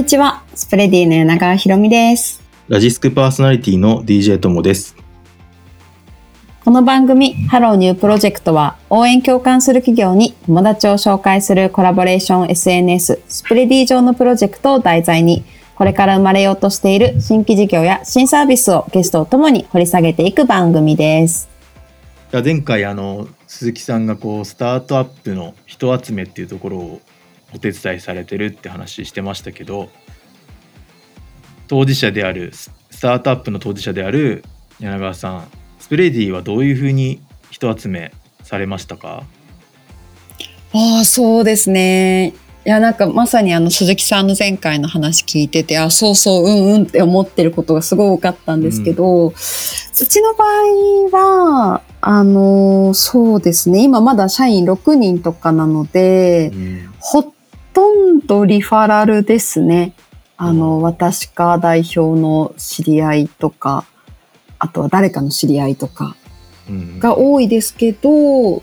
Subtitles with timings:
[0.00, 0.42] にちは。
[0.54, 2.40] Spready の柳川ひろみです。
[2.68, 4.96] ラジスクパーソナリティの DJ ともです。
[6.64, 15.44] この番組、ハローニュープロジェクトは、応援共感する企業に友達を紹介するコラボレーション SNS、 Spready 上のプロジェクトを題材に、
[15.74, 21.50] これから生まれようとしている新規事業や新サービスをゲストとともに掘り下げていく番組です。
[22.32, 27.00] 前回あの鈴木さんがこうスタートアップの人集めっていうところを
[27.54, 29.90] お手伝いされてるって話してましたけど
[31.68, 34.44] 当事者であるススタートアップの当事者である
[34.78, 39.24] 柳川さんスプレディはどういうふうに人集めされましたか？
[40.72, 42.34] ああ、そうですね。
[42.64, 51.16] いや、なんかまさにあの鈴木さんの前回の話聞いてて、あ、そうそう、うんうんって思ってることがすごい多かったんですけど、うちの場合
[51.72, 56.52] は、あの、そうですね、今まだ社員6人とかなので、
[57.00, 57.32] ほ
[57.80, 59.94] とんどリファラルですね。
[60.36, 63.86] あの、私か代表の知り合いとか、
[64.58, 66.14] あとは誰かの知り合いとか
[66.68, 68.62] うんが多いですけど、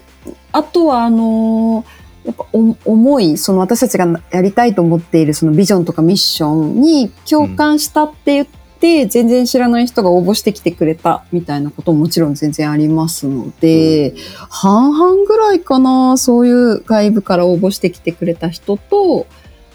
[0.52, 1.84] あとはあの
[2.26, 14.14] やっぱお思い、その私たちがやりたいと思っているそのビジョンとかミッションに共感したって言って、全然知らない人が応募してきてくれたみたいなことももちろん全然ありますので、
[14.50, 19.28] 半々ぐらいかな、そういう外部から応募してきてくれた人と、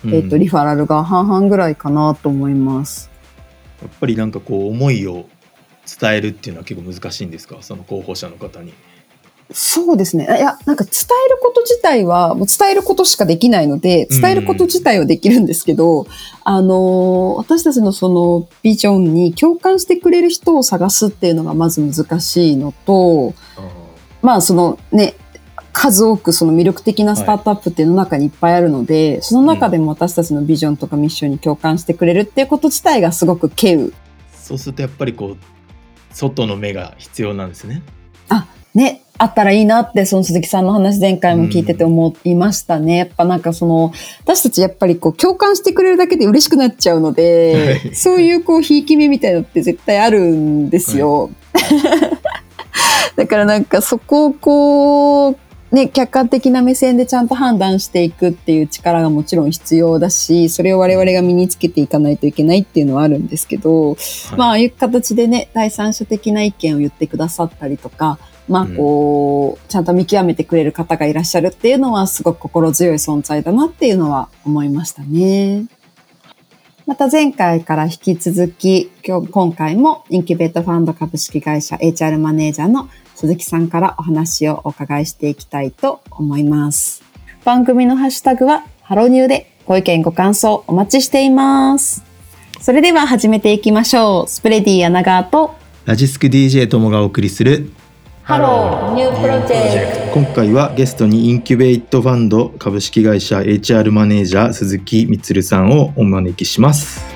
[0.05, 3.11] うんえっ、と、リファラルが半々ぐらいかなと思います。
[3.81, 5.27] やっぱりなんかこう思いを
[6.01, 7.57] 伝えるっていうのは結構難しいんですか？
[7.61, 8.73] その候補者の方に。
[9.51, 10.25] そうですね。
[10.25, 10.93] いや、なんか伝
[11.27, 16.07] えること自体は、もう伝えることしかできないので、伝えること自体はできるんですけど、
[16.45, 23.35] あのー、私たちのそのビジョンに共感してくれる人を探すっていうのがまず難しいのと、
[24.23, 25.15] まあそのね、
[25.73, 33.95] 数多くその魅力的なスタートアップっていうの中にいっぱいあるので、その中でも私たちのビジョンとかミッションに共感してくれるっていうこと自体がすごく稀有。
[34.33, 35.37] そうするとやっぱりこう
[36.11, 37.83] 外の目が必要なんですね。
[38.75, 42.97] ね、あったらいいなって、その鈴木さんの話前回も聞いてて思いましたね。
[42.97, 43.93] やっぱなんかその、
[44.25, 51.31] 私たちやっぱりこう共感してくれるだけで嬉しくなっちゃうので、はいそういうこう、ひいき目みたいなのって絶対あるんですよ。
[53.17, 55.37] だからなんかそこをこう、
[55.73, 63.97] ね、客観的な目線でちゃんと判断していくっていう力がもちろん必要だし、それを我々が身につけていかないといけないっていうのはあるんですけど、
[64.37, 68.19] まあ、ああいう形でね、第三者的な意見を言ってくださったりとか、
[68.49, 75.67] まあ、こう、ちゃんと見極めてくれる方がいらっしゃるっていうのは、すごく心強い存在だなっていうのは思いましたね。
[76.87, 87.03] また前回から引き続き、今日、今回もインキュベートファンド株式会社 HR マネージャーの鈴木さんからお話をお伺いしていきたいと思います。
[87.45, 92.05] 番組のハッシュタグはハロニューでご意見ご感想お待ちしています。
[92.61, 94.29] それでは始めていきましょう。
[94.29, 95.55] Spready 柳川と
[95.85, 97.71] ラジスク DJ ともがお送りする
[98.33, 100.15] ハローニュープロジェクト。
[100.15, 107.12] 今回はゲストにインキュベイトファンド株式会社 HR マネージャー鈴木充さんをお招きします。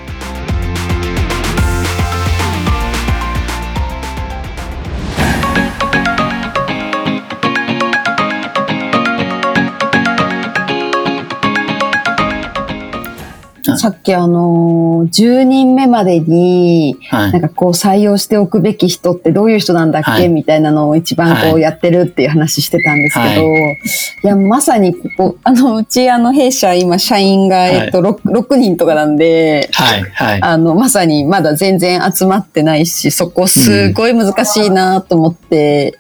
[13.87, 17.33] さっきあのー、10人目までに、はい。
[17.33, 20.29] なんかこう採用しておくべき人ってどういう人なんだっけ、はい。
[20.29, 21.55] みたいなのを一番こはい。
[21.55, 23.79] うやってるっていう話してたんですけど、、はい。
[24.25, 30.43] や、まさにここ、あの、うちあの弊社今社員が、えっと 6, 6人とかなんで、はい、はい。
[30.43, 35.97] あの、まさにまだ全然集まってないし、そこすごい難しいなと思って、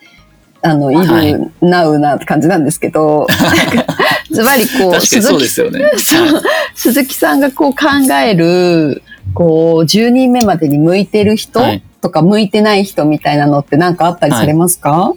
[0.63, 1.33] あの、いはい。
[1.33, 3.96] る、なうな感じなんですけど、なんか
[4.37, 5.91] ズバリこう、確かにそうですよね。
[5.97, 6.43] そう
[6.75, 7.87] 鈴木さんがこう考
[8.23, 9.03] える、
[9.35, 15.13] こう、10人目までに向いてる人はいとか向いてない人みたいなのって何かあったりされますか、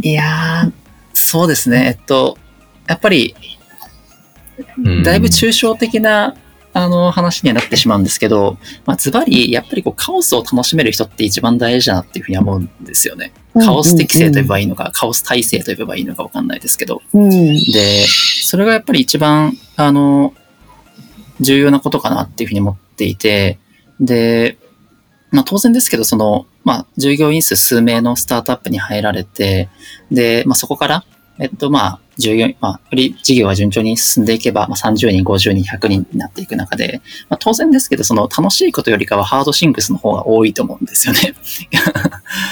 [0.00, 0.72] いやー、
[1.12, 1.96] そうですね。
[1.98, 2.38] えっと、
[2.86, 3.34] やっぱり、
[5.02, 6.36] だいぶ抽象的な、
[6.72, 8.56] あの、話にはなってしまうんですけど、
[8.86, 13.32] まあ、ズバリ、やっぱりこう、カオスを楽しめる人って一番大事だなっていうふうに思うんですよね。
[13.60, 17.02] カオス適性と呼べばいいのか、カオス体制と呼べばいいのかわかんないですけど。
[17.12, 17.30] うん。
[17.30, 18.06] で、
[18.42, 20.34] それがやっぱり一番、あの、
[21.40, 23.58] 重要なことかなっていうふうに思っていて、
[24.00, 24.58] で、
[25.30, 29.68] まあ当然ですけど、その、まあ従業員数数名のスタートアップに入られて、
[30.10, 31.04] で、まあそこから、
[31.38, 41.34] えっとまあ従業員、まあ、より事業が順調に進んでいけば、まあ、30人、50人、100人になっていく中で、まあ、当然ですけど、その楽しいことよりかはハードシンクスの方が多いと思うんですよね。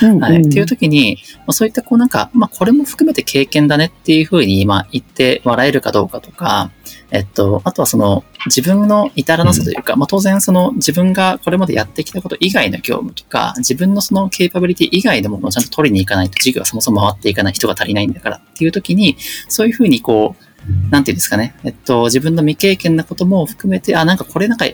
[0.06, 0.40] うんはい。
[0.40, 6.70] っていう時に、まあ、そういったこうなんか、まあこれも含めて経験だねっていうふうに、まあ言って笑えるかどうかとか、
[7.10, 19.16] えっと、あとはその自分の至らなさというか、まあ当然その自分がこれまでやってきたこと以外の業務とか、自分のそのケーパビリティ以外のものをちゃんと取りに行かないと事業はそもそも回っていかない人が足りないんだからっていう時に、
[19.48, 24.66] そういうふうにこう、なんていうんですかね、えっと、自分の未経験なことも含めて、あ、なんかこれなんか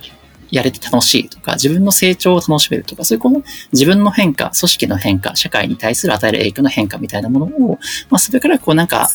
[0.51, 3.43] やれて楽しいとか、自分の成長を楽しめるとか、そういうこの
[3.73, 7.79] 自分の変化、組織の変化、社会に対する与える影響の変化みたいなものを、
[8.11, 9.11] まあ、それからこうなんか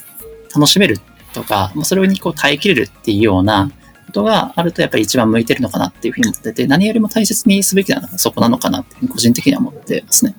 [0.54, 1.00] 楽しめる
[1.34, 3.72] とか、まあ、それにこう耐えきれるっていうような
[4.06, 10.36] ことがあるとやっぱり一番向いてるのかなっていうふうに思ってて、何よりも大切にすべきなのがそこなのかなっていうふうに個人的には思ってますね。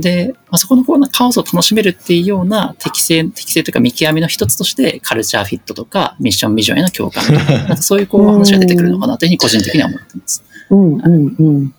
[0.00, 10.44] で、まあ、そこのこうなカオスを楽しめるっていうような適性、適性というか見極めの一つとして、カルチャーフィットとか、ミッションビジョンへの共感とか、なんかそういうこう話が出てくるのかなというふうに個人的には思ってます。
[10.70, 11.74] うんうんうん。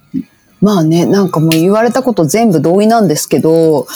[0.62, 3.88] まあね、なんかもう言われたこと全部同意なんですけど、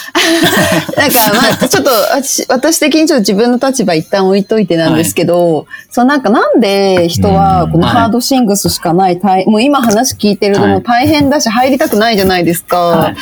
[0.97, 12.77] なんかまあちょっと私私的にちょっと自分の立場一旦置いといてなんですけど、そうなんかなんで人はこのハードシングスしかない、大もう今話聞いてるのも大変だし入りたくないじゃないですか。
[12.77, 13.15] はい。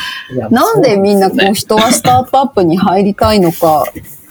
[0.49, 3.83] なんでみんなこう人はスタートアップに入りたいのか、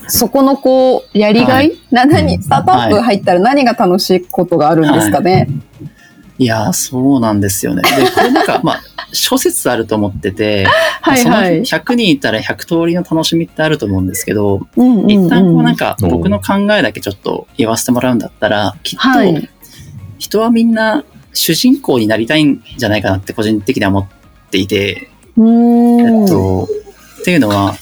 [0.09, 5.49] そこのこう、やりがい、はな、何、スタートアップ入ったら何が楽しいことがあるんですかね？
[6.39, 6.47] い。
[6.47, 7.83] やー、そうなんですよね。
[7.83, 8.83] で、これなんか、まあ、
[9.13, 10.65] 諸説あると思ってて、
[11.03, 11.67] はいはい。
[11.67, 19.49] その100人いたら100通りの楽しみってあると思うんですけど、うんうんうん一旦こうなんかうん僕の考えだけちょっと言わせてもらうんだったら、きっとはい
[20.19, 21.05] 人はみんな
[21.35, 24.09] 主人公になりたいんじゃないかなって個人的には思っ
[24.51, 25.09] ていて。
[25.35, 26.69] えっと、
[27.21, 27.75] っていうのは、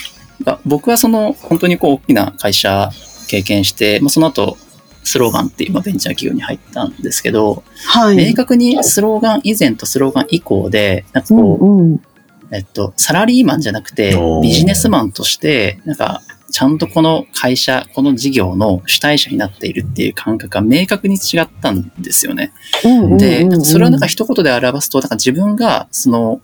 [0.45, 2.91] が僕はその本当にこう大きな会社
[3.29, 4.57] 経験して、まあ、その後
[5.03, 8.17] スローガンっていうまあベンチャー企業に入ったんですけど、はい。
[8.17, 12.01] 明確にスローガン以前とスローガン以降で、なんかうこう、んうん。
[12.53, 16.21] えっと、サラリーマンじゃなくてビジネスマンとして、なんか、
[16.51, 22.53] ちゃんとこの会社、この事業の主体者になっているっていう感覚が明確に違ったんですよね。
[22.85, 26.41] うんうんうんうんで、それをなんか一言で表すと、なんか自分が、その、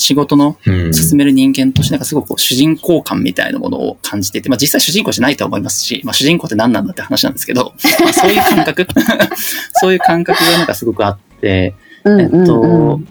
[0.00, 0.94] 仕事のうん。
[0.94, 8.86] 進める人間として、なんかすごくこう主人公感みたいなものを感じていて、まあ実際主人公じゃないとは思いますし、まあ主人公って何なんだって話なんですけど、 まあそういう感覚、
[9.80, 11.74] そういう感覚がなんかすごくあって、
[12.06, 13.08] えっとん、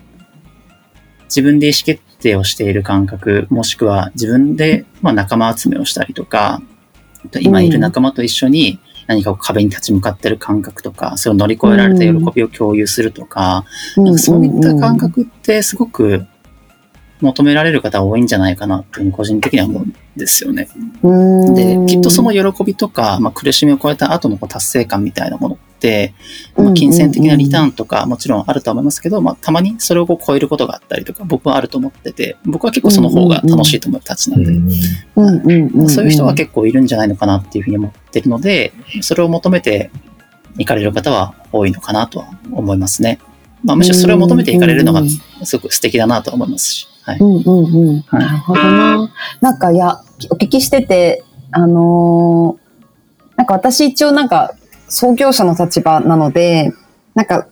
[1.25, 6.61] 自分で意思決定をしている感覚、もしくは自分でまあ仲間集めをしたりとか、
[7.39, 13.65] 今いる仲間と一緒に何か壁に立ち向かってる感覚とか、それを乗り越えられた喜びを共有するとか、
[13.97, 16.25] なんかそういった感覚ってすごく
[17.21, 20.69] 求められる方多いんじゃないかなっていうふうに個人的には思うんですよね。
[21.03, 26.13] うんで、きっとその喜びとか、まあ、苦しみを超えた後の達成感みたいなものって、
[26.55, 39.91] まあ、金銭的なリターンとかもちろんあるとは思いますけど、まあ、たまにそれをこう超えることがあったりとか、僕はあると思ってて、僕は結構その方が楽しいと思うたちなんで、そういう人は結構いるんじゃないのかなっていうふうに思ってるので、それを求めて
[40.57, 43.19] 行かれる方は多いのかなとは思いますね。
[43.63, 45.01] まあ、むしろそれを求めて行かれるのが
[45.43, 46.88] すごく素敵だなと思いますし。
[47.03, 47.19] はい。
[47.19, 48.01] うんうんうん。
[48.01, 49.09] はいなるほどな。
[49.41, 49.99] なんか、いや、
[50.29, 52.69] お聞きしてて、あのー
[53.37, 54.53] なんか私一応なんか、
[54.89, 56.73] 創業者の立場なので、
[57.15, 57.47] なんか、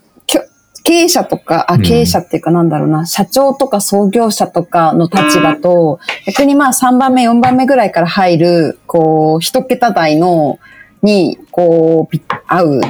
[0.83, 10.59] 経営者とか、あ、うん経営者っていうかなんだろうな、社長とか創業者とかの立場と、逆にまあ3番目、4番目ぐらいから入る、こう、一桁台の、
[11.01, 12.81] に、こう、ぴ合う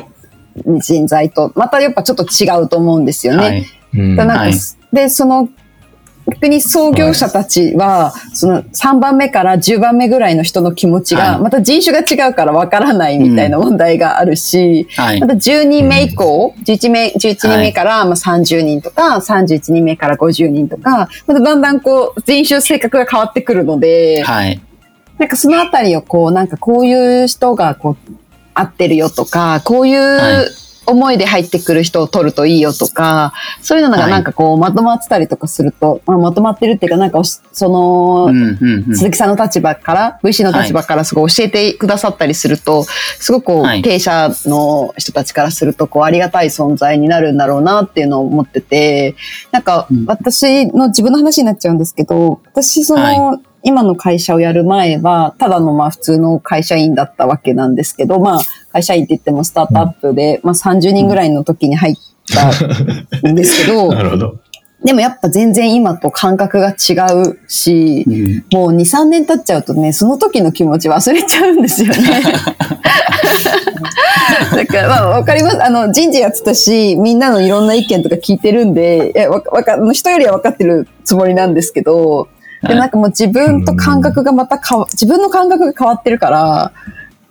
[0.80, 3.44] 人材と、またやっぱちょっと違うと思うんですよね。
[3.44, 3.66] はい。
[3.96, 4.54] うんだなんかはい
[4.94, 5.50] で、その、
[6.29, 11.41] 逆に創業者たちは、その3番目から10番目ぐらいの人の気持ちが、はい。
[11.41, 15.22] また人種が違うからわからないみたいな問題があるし、はい。
[15.22, 15.27] ま。
[15.27, 24.60] た10人目以降、11名、11人目からまあ30人とか、31人目から50人とか、まただんだんこう、人種性格が変わってくるので、はい。
[25.17, 28.13] なんかそのあたりをこう、なんかこういう人がこう、
[28.53, 30.48] 合ってるよとか、こういはう
[30.88, 38.29] 思いで入ってくる人を取るといいよとか、そういうのがなんかこう、まとまってたりとかすると、まあ、まとまってるっていうか、なんかその。
[38.96, 43.82] 鈴木さんの立場から、VC の立場からすごい教えてくださったりすると、すごくこう、はい。
[43.82, 49.15] 経営者の人たちからすると、こう、ありがたい存在になるんだろうなっていうのを思ってて、
[49.51, 61.96] なんかうん、私の自分の話になっちゃうんですけど、私、その、今の会社をやる前は、ただのまあ普通の会社員だったわけなんですけど、まあ、会社員って言ってもスタートアップで、まあ30人ぐらいの時に入っ
[62.34, 62.50] た
[63.30, 64.40] んですけど、 なるほど。
[64.86, 72.00] でもやっぱ全然今と感覚が違うし、うんもう2、3年経っちゃうとね、その時の気持ち忘れちゃうんですよね。
[74.56, 75.62] だから、まあ、わかります。
[75.62, 82.30] あの、人事やってたし、みんなのいろんな意見とか聞いてるんで、え、わか、わか、人よりは分かってるつもりなんですけど、
[82.68, 86.72] でもなんかもう自分と感覚がまた変わ、自分の感覚が変わってるから、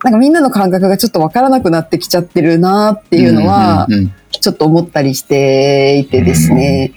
[0.04, 3.88] なんかみんなの感覚がちょっとわからなくなってきちゃってるなっていうのは
[4.30, 6.92] ちょっと思ったりしていてですね。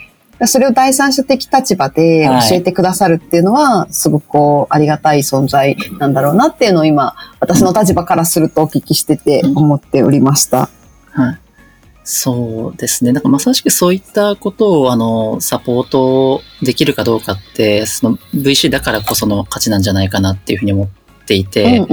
[0.46, 10.70] それを第三者的立場で教えてくださるっていうのは、すごくこう、ありがたい存在なんだろうなっていうのを今、私の立場からするとお聞きしてて思っておりました。
[11.12, 11.40] はい。
[12.12, 13.12] そうですね。
[13.12, 20.88] なんかまさしくそういったことを、あの、サポートできるかどうかって、その VC だからこその価値なんじゃないかなっていうふうに思っ
[21.28, 21.86] ていて、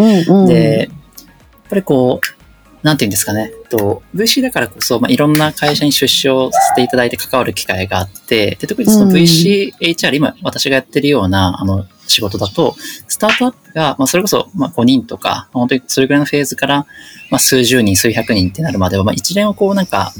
[0.46, 2.35] で、やっぱりこう、
[2.82, 9.12] なんていうんですかね、と VC だからこそ、まあ、いろんな会社に出資をさせていただいて関わる機会があって、で特にそのうん。
[9.12, 12.74] VCHR、今私がやってるようなあの仕事だと、
[13.08, 16.86] スタートアップが、まあ、それこそまあ5人とか、本当にそれぐらいのフェーズから、
[17.30, 20.12] まあ、数十人、数百人ってなるまでは、まあ、一連をこうなんか、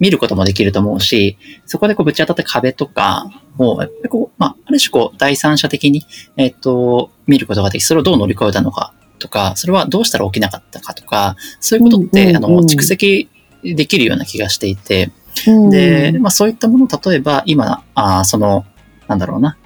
[0.00, 13.28] 見ることもできると思うし、そこでこうぶち当たった壁とかを、やっぱりこう、まあ、ある種こう、第三者的に、えっ、と、見ることができ、それをどう乗り越えたのかとか、それはどうしたら起きなかったかとか、そういうことって、あの、蓄積
[13.62, 15.10] できるような気がしていて、
[15.46, 18.64] うんで、まあそういったものを例えば今、あーその、
[19.06, 19.56] なんだろうな、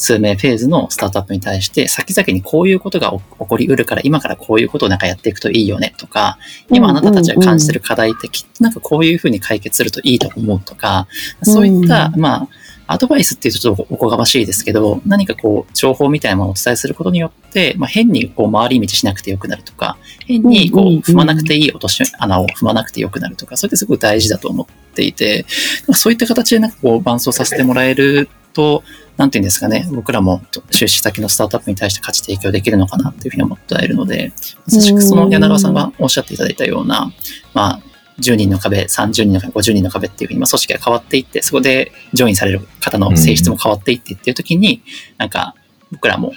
[0.00, 6.38] 数名フェーズのスタートアップに対して、先々にこういうことが起起こりうるから、今からこういうことをなんかやっていくといいよねとか、
[6.70, 11.06] 今あなたたちが感じてる課題ってきっとなんかこういうふうに解決するといいと思うとか、
[11.42, 12.48] そういった、まあ、
[12.90, 25.46] アドバイスっていうとちょっとおこがましいですけど、何かこう、情報みたいなものをお伝えすることによって、まあ、変にこう、回り道しなくてよくなるとか、変にこう、踏まなくていい落とし穴を踏まなくてよくなるとか、それってすごく大事だと思っていて、
[25.92, 28.82] そういった形でなんかこう、伴走させてもらえると、
[29.16, 34.32] なんていうんですかね、僕らも出資先のスタートアップに対して価値提供できるのかなっていうふうに思っているので、
[34.66, 37.12] まさしくその柳川さんがおっしゃっていただいたような、
[37.54, 37.89] まあ、
[38.20, 44.82] 10人の壁、30人の壁、50人の壁っていうふうに、まあ、組織が変わっていって、そこでジョインされる方の性質も変わっていってっていう時に、
[45.18, 45.54] なんか、
[45.90, 46.32] 僕らも、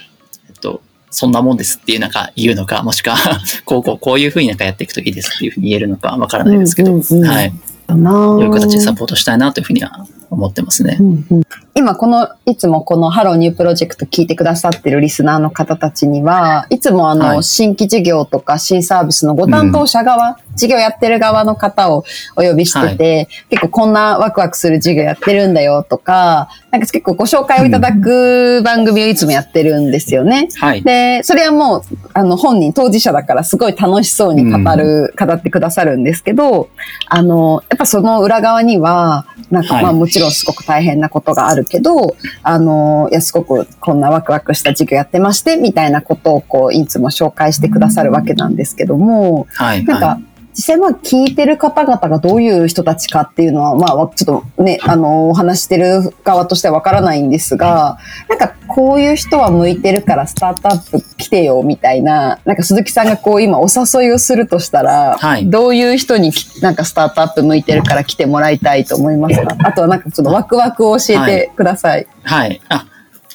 [0.48, 3.16] えっと、そんなもんですっていうなんか言うのか、もしくは、
[3.64, 7.24] こうこう、こういうふうになんかやっていくといいですっていうふうに言えるのかわからないですけど、うんうんうん。
[7.24, 7.52] はい。
[7.86, 10.96] だなどういう形でサポートしたいなというふうには思ってますね。
[10.98, 11.02] う。
[11.02, 11.42] んうん
[11.76, 22.04] 今この、いつもこのハローニュープロジェクト聞いてくださってるリスナーの方たちには、いつもあの、はい新規事業とか新サービスのご担当者側、事業やってる側の方を
[22.36, 30.48] お呼びしてて、結構こんなワクワクする事業やってるんだよとか、なんか結構ご紹介をいただく番組をいつもやってるんですよね。
[30.54, 30.82] はい。
[30.82, 36.68] で、それはもう、あの、本人、当事者だからすごい楽しそうに語る、語ってくださるんですけど、
[37.08, 49.84] あの、やっぱその裏側には、なんか、はいまあもちろんすごく大変なことがあるけど、あの、いや、すごくこんなワクワクした授業やってまして、みたいなことをこう、いつも紹介してくださるわけなんですけども、はい。
[49.84, 50.20] なんか、は
[50.56, 69.56] 実際まあ聞いてる方々がどういう人たちかっていうのは、まあちょっとね、あの、お話してる側としてはわからないんですが、なんかこういう人は向いてるからスタートアップ来てよみたいな、なんか鈴木さんがこう今お誘いをするとしたら、はいどういう人にきなんかスタートアップ向いてるから来てもらいたいと思いますか？
[69.58, 72.06] あとはなんかちょっとワクワクを教えてください。
[72.22, 72.60] はい。
[72.68, 72.86] あ、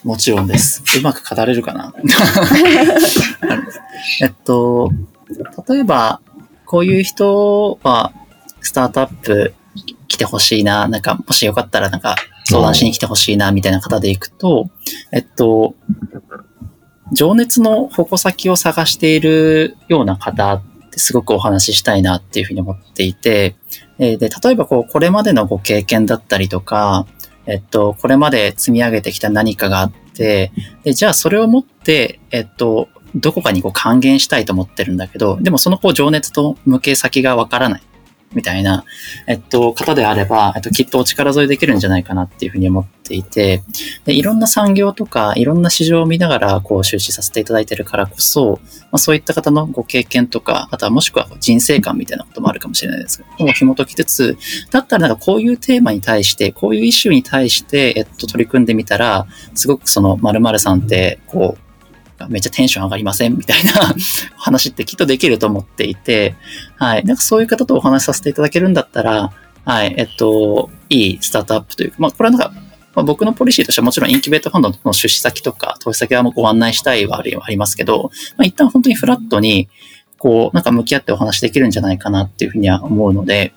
[0.04, 0.82] もちろんです。
[0.98, 1.94] うまく語れるかな？
[4.22, 4.90] えっと、
[5.68, 6.22] 例えば、
[6.70, 8.14] こういう人は、
[8.62, 9.56] スタートアップ
[10.08, 14.70] 来てほしいな、なんか、もしよかったら、なんか、相談しに来てほしいな、みたいな方でいくと、
[15.12, 15.74] えっと、
[17.12, 20.62] 情熱の矛先を探しているような方っ
[20.92, 23.56] てすごくお話ししたいなっていうふうに思っていて、
[23.98, 27.08] で、例えばこう、これまでのご経験だったりとか、
[27.48, 30.52] えっと、これまで積み上げてきた何かがあって、
[30.84, 37.82] で、じゃあそれを持って、えっと、どこかにこう還元したいと思ってるんだけど、でもそのこう情熱と向け先がわからない。
[38.34, 38.86] みたいな、
[39.28, 43.64] えっと、方であれば、えっと、きっとお力添えできるんじゃないかなっていうふうに思っていて、
[44.06, 54.38] で、いろんな産業とか、いろんな市場を見ながら、こう、収支させていただいてるからこそ、まあ、そういった方のご経験とか、あとはもしくは人生観みたいなこともあるかもしれないですけど、紐解きつつ、
[54.70, 59.26] だったらなんかこういうテーマに対して、こういうイシューに対して、えっと、取り組んでみたら、
[59.56, 61.69] すごくその〇〇さんって、こう、
[62.28, 63.38] めっちゃテンション上がりません？
[63.38, 63.72] みたいな
[64.36, 66.36] 話ってきっとできると思っていて、
[66.78, 67.04] はい。
[67.06, 69.32] なんかそういう方とお話しさせていただけるんだったら、
[69.66, 69.94] はい。
[69.98, 72.54] えっと、いいスタートアップというか、まあ、これはなんか、
[72.96, 79.70] まあ、僕のポリシーとしてはもちろんインキュベートファンドの出資先とか投資先はもうご案内したいはありありますけど、まあ、一旦本当にフラットに、
[80.18, 83.54] こう、なんか向き合ってお話できるんじゃないかなっていうふうには思うので、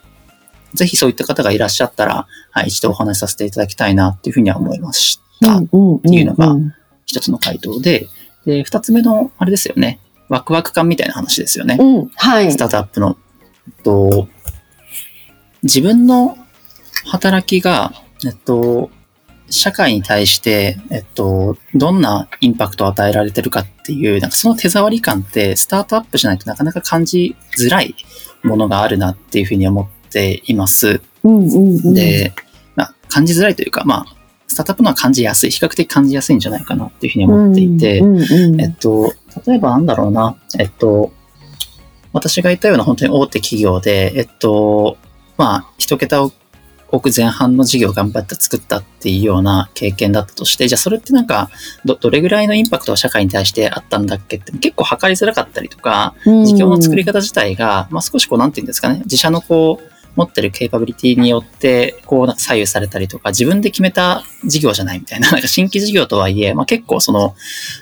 [0.75, 5.57] ぜひそういった方がいらっしゃったら、はい、一度お話しさせていただきたいなっていうふうには思いました。
[5.59, 5.67] って
[6.15, 6.57] いうのが
[7.05, 8.07] 一つの回答で、
[8.47, 10.01] で、二つ目の、あれですよね。
[10.29, 11.77] ワクワク感みたいな話ですよね。
[11.79, 12.57] うん、はいス。
[12.57, 13.17] タートアップの。
[13.69, 14.29] えっと、
[15.63, 16.37] 自分の
[17.05, 17.93] 働きが、
[18.25, 18.91] えっと、
[19.51, 27.95] 社会に対して、えっと、どんなインパクトを与えられてるかっていう、なんかその手触り感って、スタートアップじゃないとなかなか感じづらい
[28.43, 31.03] ものがあるなっていうふうに思っています。
[31.23, 31.95] うんうんうん。
[31.95, 32.33] で、
[32.75, 34.17] まあ、感じづらいというか、まあ、
[34.53, 38.61] スタートアップのは感じやすい、比較的感じやすいんじゃないかなっていうふうに思っていて、うんうんうん。
[38.61, 39.13] えっと、
[39.47, 41.13] 例えばなんだろうな、えっと、
[42.13, 44.99] 私がいたような本当に大手企業で、えっと、
[45.39, 46.23] まあ、一桁
[46.93, 51.49] 億前半の事業を頑張って作ったっていうような経験だったとして、じゃあそれってなんか、
[51.87, 67.35] ど、どれぐらいのインパクトが社会に対してあったんだっけって結構測りづらかったりとか、事業の作り方自体が、まあ少しこう、なんていうんですかね、自社のこう、持ってるケイパビリティによって、こう、左右されたりとか、自分で決めた事業じゃないみたいな、 なんか新規事業とはいえ、まあ結構その、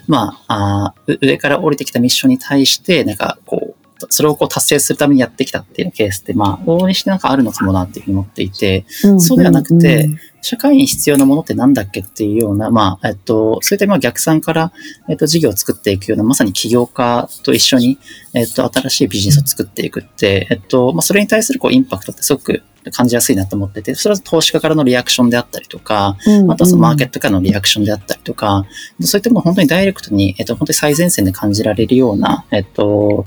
[0.06, 3.69] まあ、あ上から降りてきたミッションに対して、なんかこう、
[4.08, 8.84] それをこう達成するためにやってきたっていうケースって、まあ、往々にしてなんかあるのかもなっていうふうに思っていて、
[9.18, 10.08] そうではなくて、
[10.42, 14.72] 社会に必要なものってなんだっけっていうような、まあ、えっと、そういった今逆算から、
[15.08, 17.98] えっと、事業を作っていくような、まさに起業家と一緒に、
[18.34, 26.16] えっと、新しいビジネスを作っていくって、えっと、まあ、それに対するこう、インパクトってすごく感じやすいなと思ってて、それは投資家からのリアクションであったりとか、
[26.48, 28.64] あとはそのマーケットからのリアクションであったりとか、
[29.02, 33.26] そういったものを本当にダイレクトに、えっと、本当に最前線で感じられるような、えっと、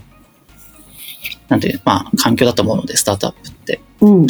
[1.53, 3.79] なんていう、まあ、環境だと思うので、スタートアップって。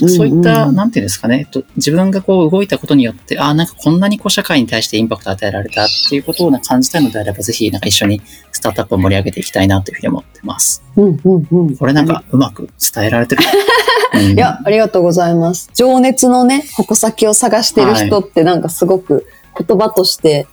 [0.08, 10.84] そういった、なんていうんですかね、えっと、自分がこう動いたことによって、ああ、なんかこんなにこう社会に対してインパクトを与えられたっていうことを感じたいのであれば、ぜひなんか一緒にスタートアップを盛り上げていきたいなというふうに思ってます。
[10.96, 11.78] うんうんうん。
[11.78, 13.44] これなんかうまく伝えられてる？
[14.16, 15.72] うんいや、ありがとうございます。
[15.74, 19.26] 情熱のね、矛先を探してる人ってなんかすごく
[19.58, 20.46] 言葉として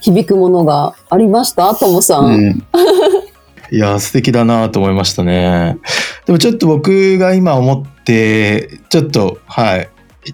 [0.00, 1.74] 響くものがありました？
[1.74, 2.18] ともさ。
[2.20, 2.64] うんん。
[3.70, 5.78] いや、素敵だなと思いましたね。
[6.26, 9.88] でもちょっと僕が今思って、ちょっと、はい、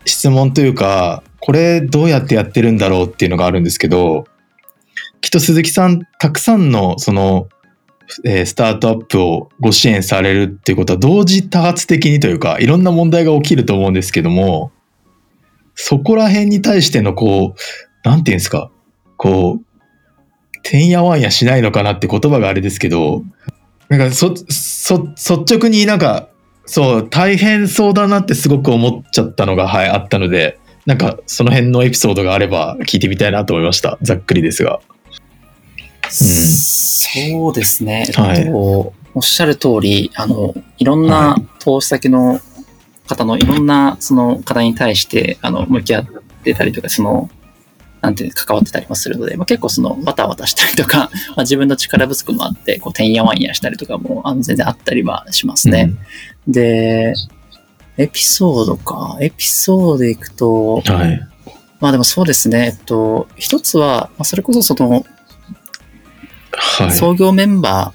[0.04, 4.24] 質問というか、これどうやってやってるんだろうっていうのがあるんですけど、
[5.20, 7.48] きっと鈴木さん、たくさんのその、
[8.24, 14.72] えースタートアップをご支援されるっていうことは同時多発的にというか、いろんな問題が起きると思うんですけども、
[15.74, 18.70] そこら辺に対してのこう、なんていうんですか、
[19.16, 19.69] こう、
[20.62, 23.22] てんやわんやしないのかなって言葉があれですけど、
[23.88, 26.28] なんかそ、そ、率直になんか、
[26.66, 33.98] そう、大変そうだなってすごく思っちゃったのが、はい、あったので、なんかその辺のエピソードがあれば聞いてみたいなと思いました。
[34.02, 34.80] ざっくりですが。
[36.08, 38.04] そうですね。
[38.06, 42.40] えっと、はいおっしゃる通り、あの、いろんな投資先の
[43.08, 46.06] 方のいろんなその課題に対して、あの、向き合っ
[46.44, 47.28] てたりとか、その、
[48.00, 55.92] なんていうの関わってたりもするので、まあ、結構その、バタバタしたりとか、 まあ、自分の力不足もあって、こう、てんやわんやしたりとかも、あの、全然あったりはしますね。
[56.48, 57.14] で、
[57.98, 59.18] エピソードか。
[59.20, 61.20] エピソードでいくと、うんはい。
[61.80, 62.76] まあでもそうですね。
[62.78, 65.04] えっと、一つは、まあそれこそその、
[66.52, 66.92] はい。
[66.92, 67.92] 創業メンバ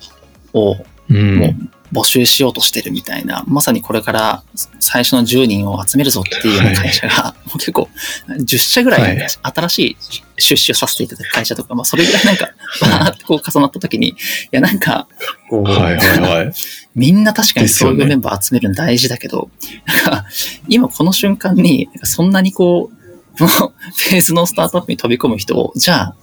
[0.54, 0.78] ーを
[1.10, 1.56] うんもう
[1.96, 4.44] 募集しようとしてるみたいな、まさにこれから
[4.80, 7.90] 最初の10人を集めるぞっていうような会社が、もう結構
[8.28, 9.28] 10社ぐらいはい。
[9.42, 9.98] 新しい
[10.38, 12.50] 出資をさせていただく会社とか、まあそれぐらいなんか、
[12.82, 14.16] バーってこう重なった時に、い
[14.52, 15.08] やなんか、
[15.50, 16.54] こう、はいはいはい。
[16.96, 17.96] みんな確かにですよね。
[17.96, 19.50] 創業メンバー集めるの大事だけど、
[19.86, 20.26] なんか
[20.68, 26.16] 今この瞬間に、そんなにこう、この フェーズのスタートアップに飛び込む人を、じゃあ、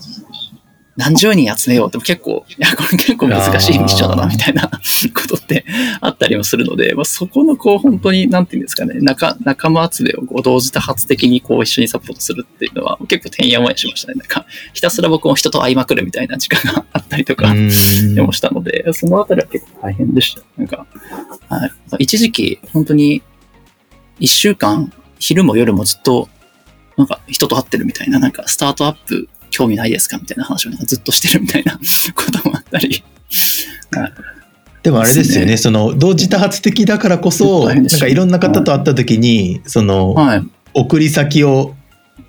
[0.97, 5.65] 何十人集めようっても結構、いや、これ結構難しいミッションだな、みたいな ことって
[6.03, 14.19] あったりもするので、まあ、そこのこう、本当に、なんていうんですかね、仲、仲間集めをこう同時多発的にこう一緒にサポートするっていうのは結構てんやわんやしましたね。
[14.19, 20.43] なんか、ひたすら僕も人と会いまくるみたいな時間があったりとか、うんでもしたので、そのあたりは結構大変でした。
[20.59, 20.87] なんか、
[21.49, 21.71] はい。
[22.01, 23.23] 一時期、本当に、
[24.21, 26.29] 一週間、昼も夜もずっと、
[26.97, 30.19] なんか人と会ってるみたいな、なんかスタートアップ興味ないですか？
[30.19, 31.79] みたいな話をなんかずっとしてるみたいな
[32.15, 33.05] こともあったり。
[33.93, 34.13] はい
[34.83, 40.43] でもあれですよね、その同時多発的だからこそ、なんかいろんな方と会った時に、そのはい。
[40.75, 41.77] 送り先を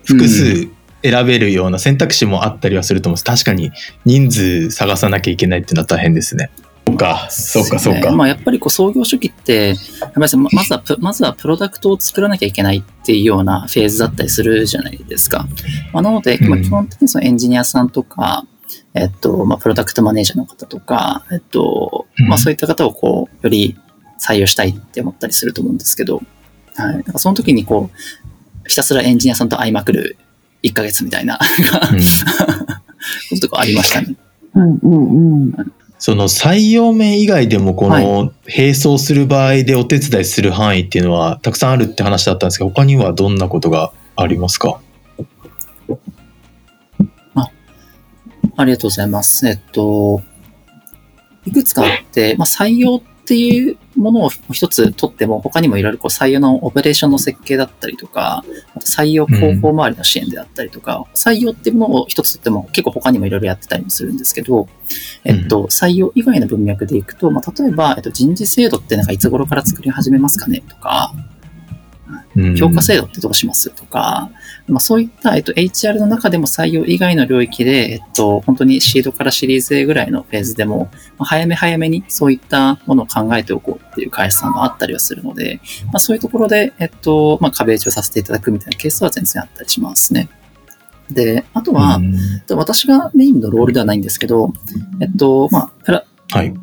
[0.04, 0.68] 複数
[1.02, 3.24] 選べるような選択肢もあったりはすると思うんです。
[3.24, 3.72] 確かに
[4.04, 6.50] 人数探さなきゃいけないっていうのは大変ですね。
[6.86, 8.10] そうか、そうか、そうか。
[8.10, 9.74] ねまあやっぱりこう創業初期って、や
[10.06, 15.46] っぱりままずはプ、まずはプロダクトを作らなきゃいけないっていうようなフェーズだったりするじゃないですか。
[15.92, 18.46] まあ、なので、基本的にそのエンジニアさんとか、
[18.94, 23.76] えっと、まあ、プロダクトマネージャーの方とか、えっと、まあ、そういった方をこう、より
[24.20, 26.22] 採用したいって思ったりすると思うんですけど、
[26.76, 26.94] はい。
[26.94, 30.16] なんかその時にこう、ひたすらエンジニアさんと会いまくる
[30.62, 31.38] 1ヶ月みたいな、
[31.92, 32.00] うん
[33.28, 34.14] こととかありましたね。
[34.54, 35.72] うんうんうん。
[35.98, 44.80] その採用面以外でもこの並走する場合でお手伝いする範囲っていうのはたくさんあるって話だったんですけど他にはどんなことがありますか？
[47.34, 47.50] あ
[48.56, 49.48] ありがとうございます。
[49.48, 50.22] えっと、
[51.46, 64.68] いくつかあって、まあ、採用っていうものを一つ取っても、他にもいろいろこう採用のオペレーションの設計だったりとか、あと採用広報周りの支援であったりとか、採用っていうものを一つ取っても結構他にもいろいろやってたりもするんですけど、
[65.24, 71.14] えっと、採用以外の文脈でいくと、まあ、例えば、えっと、人事制度ってなんかいつ頃から作り始めますかねとか、
[72.36, 72.56] うん。
[72.56, 74.30] 評価制度ってどうしますとか、
[74.66, 90.30] まあ、そういった、えっと、HR の中でも採用以外の領域で、えっと、本当にシードからシリーズ A ぐらいのフェーズでも、まあ早め早めにそういったものを考えておこうっていう会社さんもあったりはするので、まあ、そういうところで、えっと、まあ、壁打ちをさせていただくみたいなケースは全然あったりしますね。
[91.10, 92.14] で、あとは、うん
[92.56, 94.52] 私がメインのロールではないんですけど、
[95.00, 95.92] えっと、まあ、
[96.30, 96.54] はい。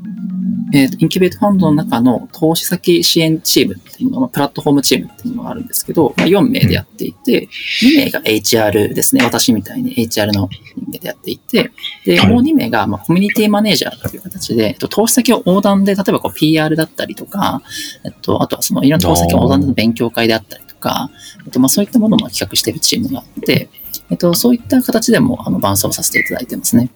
[0.74, 7.48] えーとインキュベートファンドの中の投資先支援チームっていうのが、まあプラットフォームチームっていうのがあるんですけど、まあ、4名でやっていて、
[7.82, 9.24] 2名が HR ですね。
[9.24, 11.72] 私みたいに HR の人間でやっていて、
[12.06, 17.62] で、はいもう2名が、まあ、コミュニティマネージャーという形で、えっと、投資先を横断で、例えばこう PR だったりとか、
[18.06, 21.10] えっと、あとはそのいろんな投資先を横断での勉強会であったりとか、
[21.46, 23.70] えっと、まあ、そういったものも企画しているチームがあって、
[24.10, 26.90] えっと、そういった形でも、あの、伴走させていただいてますね。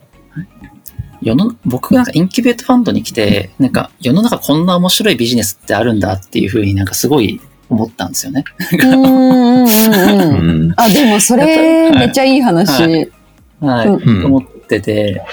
[1.15, 8.43] はい世の僕がなんかインキュベートファンドに来て、なんか世の中こんな面白いビジネスってあるんだっていうふうになんかすごい思ったんですよね。
[8.71, 10.61] うんうんうんうん。
[10.61, 12.83] うんあ、でもそれめっちゃいい話。
[12.83, 13.11] はい
[13.59, 13.87] はい。
[13.87, 15.23] うん思ってて、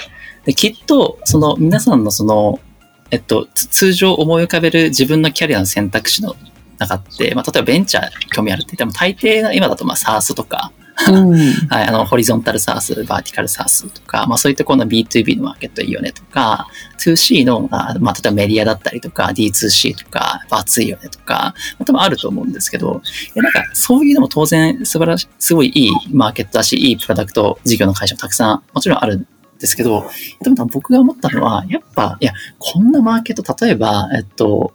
[0.45, 2.59] で、きっと、その皆さんのその、
[3.11, 6.35] えっと、つ通常思い浮かべる自分のキャリアの選択肢の
[6.79, 16.67] 中って、まあ、例えばベンチャー興味あるって言っても、大抵の今だとまあ SARS とか、うんはい、あの、ホリゾンタルサース、バーティカルサースとか、まあそういったこの B2B のマーケットいいよねとか、
[16.99, 23.01] 2C の、まあ例えばメディアだったりとか、D2C とか、やっぱ熱いよねとか、多分あると思うんですけど、
[23.35, 29.27] いやなんかそういうのも当然素晴らしい、すごいいいマーケットだし、いいプロダクト事業の会社もたくさんもちろんあるん
[29.59, 30.09] ですけど、
[30.41, 34.73] でも僕が思ったのは、やっぱ、いや、こんなマーケット、例えば、えっと、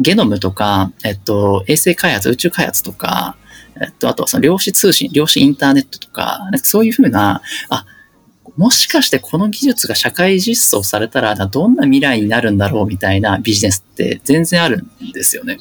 [0.00, 3.36] ゲノムとか、えっと、衛星開発、宇宙開発とか、
[3.80, 7.84] えっと、あとはその量子通信、量子インターネットとか、なんかそういうふうな、あ、
[8.56, 15.58] もしかしてこの技術が社会実装されたら、どんな未来になるんだろうみたいなビジネスって全然あるんですよね。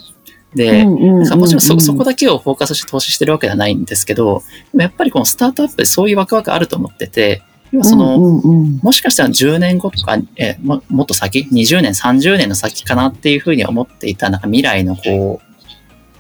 [0.55, 15.46] で、なんかもちろんそそこだけをフォーカスして投資してるわけではないんですけど、でもやっぱりこのスタートアップでそういうワクワクあると思ってて、要はその、もしかしたら10年後とか、えもっと先、20年、30年の先かなっていうふうに思っていた、なんか未来のこう、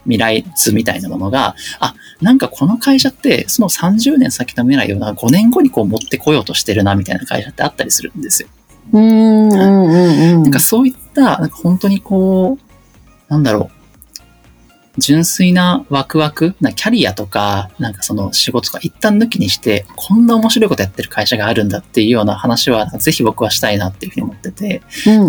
[0.07, 8.49] 未来図みたいなものが、あ、なんかこの会社って、その30年先の未来をなんか5年後にこう持ってこようとしてるな、みたいな会社ってあったりするんですよ。
[8.93, 10.43] うんうんうんうん。
[10.43, 13.77] なんかそういった、なんか本当にこう、なんだろう、
[14.97, 24.81] 純粋なワクワク、なキャリアとか、なんかその仕事とか一旦抜きにして、こんな面白いことやってる会社があるんだっていうような話は、ぜひ僕はしたいなっていうふうに思ってて、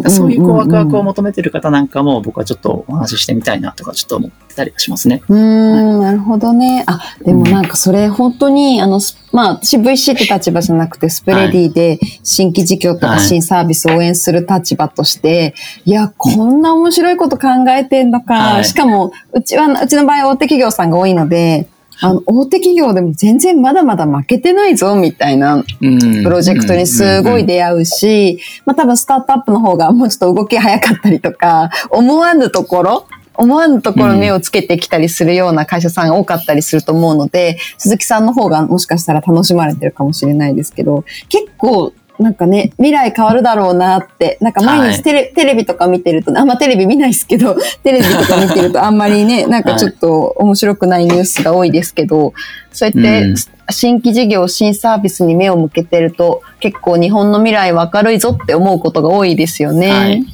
[0.09, 5.23] そういうこうワクワクを求めてる方なんかも僕はちょっとお話ししてみたいなとかちょっと思ってたりはしますね。
[5.29, 6.85] うーん、なるほどね。
[6.87, 18.35] あ、でもなんかそれ本当に、あの、スまあ、私 VC って立場じゃなくて、スプレディで新規事業とかはい新サービスを応援する立場として、いや、こんな面白いこと考えてんのか。
[18.35, 21.68] はいしかも、うちは、うちの場合大手企業さんが多いので、
[22.01, 52.35] あの、大手企業でも全然まだまだ負けてないぞ、みたいなうんプロジェクトにすごい出会うし、まあ多分スタートアップの方がもうちょっと動き早かったりとか、思わぬところ、思わぬところに目をつけてきたりするような会社さんが多かったりすると思うので、鈴木さんの方がもしかしたら楽しまれてるかもしれないですけど、結構なんかね、未来変わるだろうなって、なんか毎日テレ,、テレビとか見てると、あんまテレビ見ないですけど、 テレビとか見てるとあんまりね、なんかちょっと面白くないニュースが多いですけど、
[52.72, 53.37] そうやって、うん
[53.70, 59.90] 新規事業、新サービスに目を向けてると、結構日本の未来は明るいぞって思うことが多いですよね。
[59.90, 60.24] はい。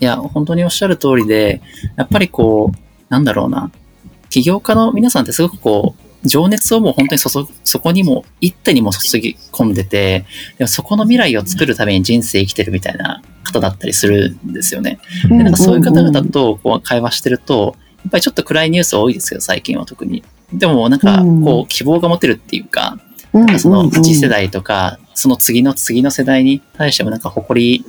[0.00, 1.60] いや、本当におっしゃる通りで、
[1.96, 3.70] やっぱりこう、なんだろうな、
[4.30, 10.24] 起業家の皆さんってすごくこう、情熱をもう本当にそそ、そこにも、一手にも注ぎ込んでて、
[10.58, 14.98] でもそこの未来を作るために人生生きてるみたいな方だったりするんですよね。
[15.30, 20.22] うんでなんかそういう方々とこう会話してると、やっぱりちょっと暗いニュース多いですけど、最近は特に。
[20.52, 22.98] でもなんかうんこう希望が持てるっていうか、
[23.32, 27.84] うんなんかその次世代とか、その次の次の世代に対してもなんか誇り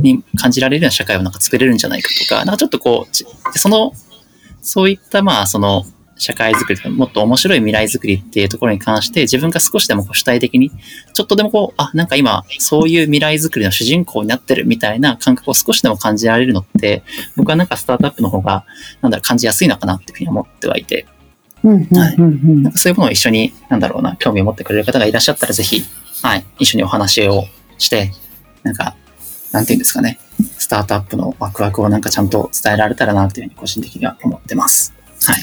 [0.00, 3.24] に感じられるような社会をなんか作れるんじゃないかとか、なんかちょっとこう、ち
[3.56, 3.92] その、
[4.60, 5.84] そういったまあその
[6.18, 10.70] 社会づくりもっと面白い未来づくりっていうところに関して、自分が少しでもこう主体的に、
[11.12, 17.02] ちょっとでもこう、あ、なんか今、そういう未来づくりの主人公になってるみたいな感覚を少しでも感じられるのって、
[17.36, 18.64] 僕はなんかスタートアップの方が、
[19.00, 21.06] なんだろう、感じやすいのかなっていうふうに思ってはいて、
[21.64, 22.62] うんうんうんうん。
[22.62, 25.82] なんかそういうものを一緒に、なんだろうな、興味を持ってくれる方がいらっしゃったら、ぜひ、
[26.22, 27.44] はい、一緒にお話を
[27.78, 28.12] して、
[28.62, 28.96] なんか、
[29.52, 30.18] なんていうんですかね、
[30.58, 34.92] スタートアップのワクワクをなんかちゃんと伝えられたらなっていうふうに個人的には思ってます。
[35.24, 35.42] はい。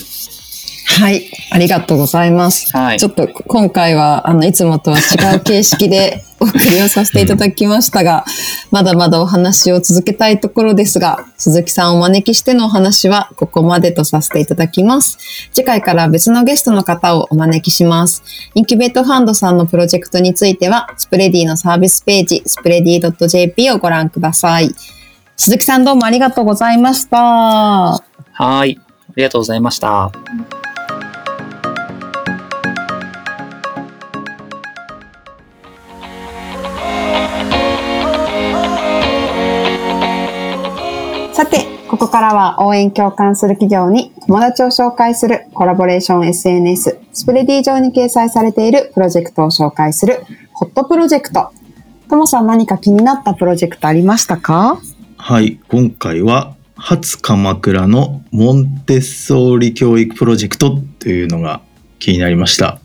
[0.87, 1.31] はい。
[1.51, 2.71] ありがとうございます。
[2.75, 3.09] はいちょ。
[3.09, 8.25] っと今回は、あの、いつもとは違う形式でお送りをさせていただきましたが、
[8.71, 15.17] まだまだお話を続けたいところですが、鈴木さんをお招きしてのお話はここまでとさせていただきます。
[15.51, 18.23] 次回から別のゲストの方をお招きします。
[18.53, 24.69] インキュベートファンドさんのプロジェクトについては、スプレディのサービスページ、スプレディ .jp をご覧ください。
[25.38, 27.17] 鈴木さんどうもありがとうございました。
[27.17, 28.79] はい。
[29.10, 30.12] ありがとうございました。
[41.35, 51.51] さて、ここからは応援共感する企業に友達を紹介するコラボレーション SNS スプレディ上に掲載されているプロジェクトを紹介するホットプロジェクト。
[52.09, 54.79] ともさん何か気になったプロジェクトありましたか？
[55.17, 61.59] はい、今回は初鎌倉のモンテッソーリ教育プロジェクトというのが
[61.99, 62.79] 気になりました。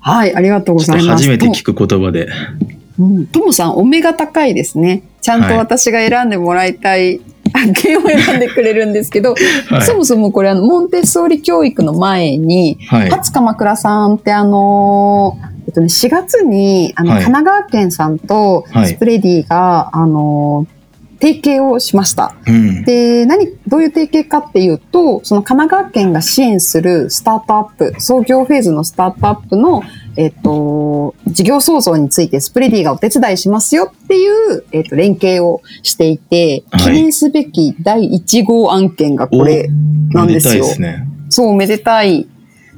[0.00, 1.24] はい、ありがとうございます。
[1.24, 2.28] 初めて聞く言葉で。
[2.28, 2.32] と
[2.98, 5.02] うんともさん、お目が高いですね。
[5.20, 7.20] ちゃんと私が選んでもらいたい
[7.62, 9.34] 案件を選んでくれるんですけど、
[9.68, 13.10] はいそもそもこれあの、モンテッソーリ教育の前に、はい。
[13.10, 20.82] 初鎌倉さんってあのーえっとね、4月にあの、はい神奈川県さんとはいスプレディが、あのー
[21.22, 22.34] 提携をしました。
[22.48, 22.84] うん。
[22.84, 29.84] で、何、どういう提携かっていうと、その神奈川県が支援するスタートアップ、創業フェーズのスタートアップの、
[30.16, 39.68] えっと、事業創造についてスプレディがお手伝いしますよっていう、えっと、連携をしていて、はい記念すべき第1号案件がこれ
[40.10, 41.08] なんですよめでたいですね。
[41.30, 42.28] そう、めでたい。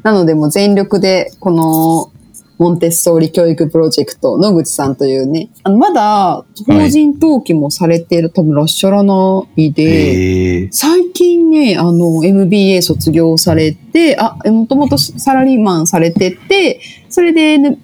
[0.03, 2.13] なので、もう全力で、この、
[2.65, 10.73] モンテッソーリ教育プロジェクト、野口さんというね、あのまだ、法人登記もされている、多分いらっしゃらないで。
[10.73, 17.79] 最近ね、あの、MBA 卒業されて、あ、もともとサラリーマンされてて、それで、N、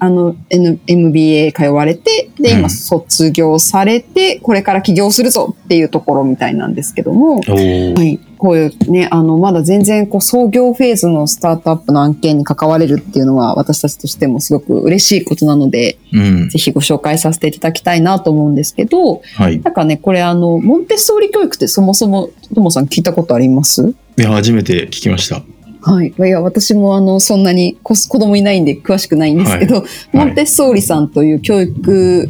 [0.00, 8.20] あの、N、MBA 通われて、で、今うん卒業されて、これから起業するぞっていうところみたいなんですけども、はい。
[8.38, 16.48] こういうね、あの、まだ全然、こう、創業フェーズのスタートアップの案件に関われるっていうのは、私たちとしてもすごく嬉しいことなので、うん。
[16.48, 19.60] ぜひご紹介させていただきたいなと思うんですけど、はい。
[19.60, 23.94] なんかね、これあの、モンテッソーリ教育ってそもそも、ともさん聞いたことあります？
[24.18, 25.42] いや、初めて聞きました。
[25.80, 26.12] はい。
[26.18, 32.28] いや、私もあの、そんなに子子供いないんで詳しくないんですけど、モンテッソーリさんという教育、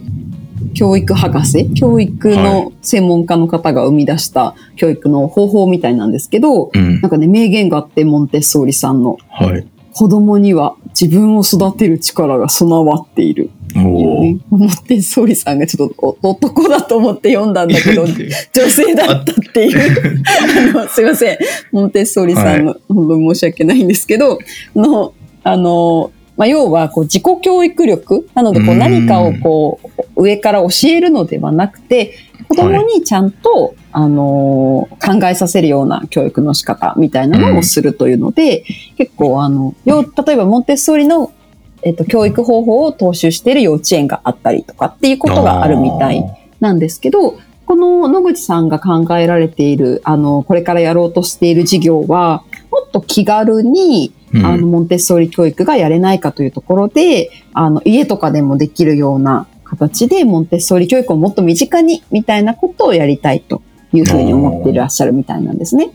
[0.75, 1.73] 教育博士？
[1.75, 7.09] 教育はの専門家の方が生み出した教育の方法みたいなんですけど、うんな。
[7.09, 9.19] んかね、名言があって、モンテッソーリさんの。
[9.29, 9.67] はい。
[9.93, 13.51] 子供には自分を育てる力が備わっている。
[13.75, 20.89] ね、モンテッソーリさんがちょっとお男だと思って読んだんだけど、女性だったっていう。
[20.89, 21.39] すいません。
[21.73, 24.39] モンテッソーリさんの、本当に申し訳ないんですけど、
[24.75, 28.79] の、あの、まあ、要は、こう、自己教育力なので、こう、うん。
[28.79, 29.81] 何かをこ
[30.17, 32.15] う、上から教えるのではなくて、
[32.49, 38.65] 子供にちゃんと、あの、考えさせるような教育の仕方みたいなのをするというので、
[38.97, 41.33] 結構、あの、よ例えば、モンテッソーリの、
[41.83, 46.25] えっと、教育方法を踏襲している幼稚園があったりとかっていうことがあるみたい
[46.61, 65.91] なんですけど、この野口さんが考えられている、あの、これからやろうとしている事業は、もっと気軽に、うんあの、モンテッソーリ教育がやれないかというところで、あの、家とかでもできるような形で、モンテッソーリ教育をもっと身近に、みたいなことをやりたいというふうに思っていらっしゃるみたいなんですね。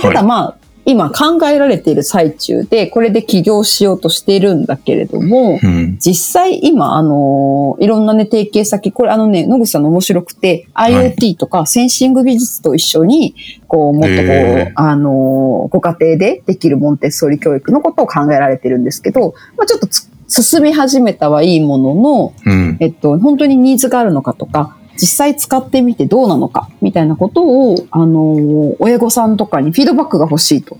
[0.00, 0.56] ただまあ、
[0.88, 5.98] 今考えられている最中で、これで起業しようとしているんだけれども、うん。
[5.98, 13.34] 実際今、あのーいろんなね、提携先、これあのね、野口さんの面白くて、い IoT とかセンシング技術と一緒に、
[13.66, 22.76] こう、もっとこう、へーあのーご家庭でできるモンテッソーリ教育のことを考えられてるんですけど、まあちょっとつ進み始めたはいいものの、うん。
[22.80, 30.78] えっと、本当にニーズがあるのかとか、実際使ってみてどうなのか、みたいなことを、あのー親御さんとかにフィードバックが欲しいと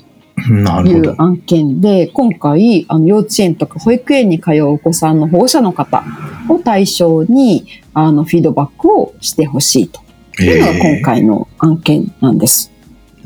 [0.85, 1.01] い。
[1.01, 6.05] う案件で、今回、あの、幼稚園とか保育園に通うお子さんの保護者の方
[6.49, 10.01] を対象に、あの、フィードバックをしてほしいと
[10.43, 12.71] いうのが今回の案件なんです。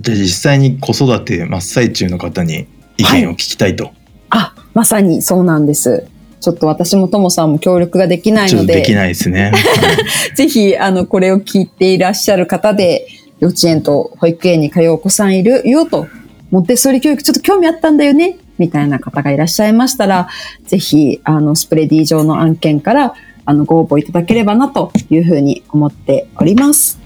[0.00, 3.90] じゃあ実際に子育て真っ最中の方に意見を聞きたいと。
[4.30, 6.06] あ、まさにそうなんです。
[6.40, 9.52] ちょっと私もともさんも協力ができないので、できないですね。
[10.34, 13.06] ぜひ、あの、これを聞いていらっしゃる方で、
[13.40, 16.06] 幼稚園と保育園に通うお子さんいるよと、
[16.50, 20.28] モンテッソーリ教育ちょっと興味あったんだよね、みたいな方がいらっしゃいましたら、
[20.66, 26.99] ぜひ、あの、 Spready 上の案件から、あの、ご応募いただければなというふうに思っております。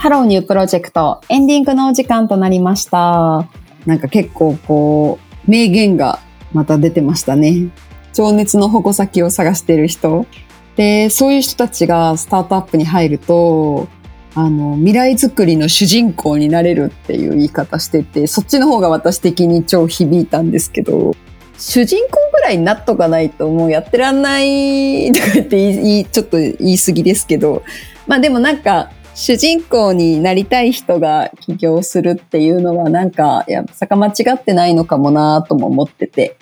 [0.00, 3.46] ハローニュープロジェクトエンディングのお時間となりました。
[3.84, 6.20] なんか結構こう、名言が
[6.54, 7.68] また出てましたね。
[8.14, 10.24] 情熱の矛先を探している人。
[10.74, 13.88] で、そういう人たちがスタートアップに入ると、
[14.34, 21.14] あの、未来づくりの主人公になれるっていう言い方してて、そっちの方が私的に超響いたんですけど、
[21.58, 27.64] 主人公ぐらいになっとかないともうやってらんないとか言ってちょっと言い過ぎですけど、
[28.06, 36.38] まあでもなんか、主人公になりたい人が起業するっていうのはなんか、いや、坂間違ってないのかもなとも思ってて、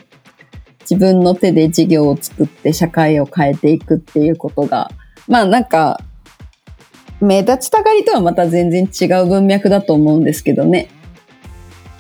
[0.83, 4.93] 自分の手で事業を作って社会を変えていくっていうことが、
[5.27, 6.01] まあなんか、
[7.21, 10.89] 目立ちたがりとはまた全然違う文脈だと思うんですけどね。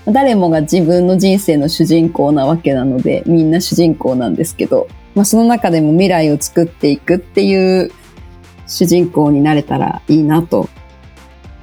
[0.06, 4.86] 誰もが自分の人生の主人公なわけなので、みんな主人公なんですけど、
[5.16, 7.90] まあその中でも未来を作っていくっていう
[8.68, 10.68] 主人公になれたらいいなと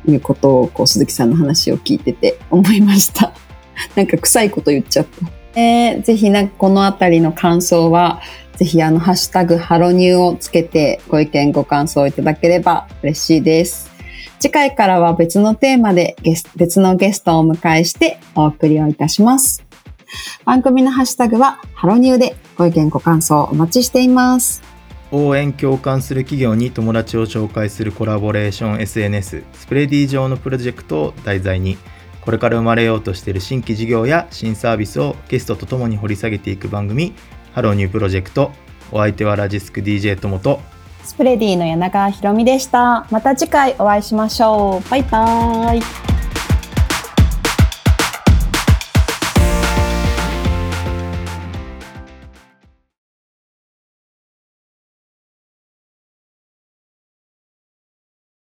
[0.07, 3.31] いうことをこう鈴木さんの話を聞いてて思いました。
[3.95, 5.59] なんか臭いこと言っちゃった。
[5.59, 8.21] えー、ぜひなんかこのあたりの感想は、
[8.57, 13.91] ぜひあのハッシュタグハロニューをつけてご意見ご感想いただければ嬉しいです。
[14.39, 19.65] 次回からは別のテーマでゲス別のゲストをお迎えしてお送りをいたします。
[20.45, 24.74] 番組のハッシュタグはハロニューでご意見ご感想お待ちしています。
[25.11, 31.77] 応援共感する企業に友達を紹介するコラボレーション SNS スプレディ上のプロジェクトを題材に
[32.21, 37.13] これから生まれようとしている新規事業や新サービスをゲストとともに掘り下げていく番組
[37.53, 38.51] ハローニュープロジェクト
[38.91, 40.59] お相手はラジスク DJ ともと
[41.05, 43.05] Spready の柳川ひろみでした。
[43.11, 44.89] また次回お会いしましょう。
[44.89, 46.24] バイバーイ。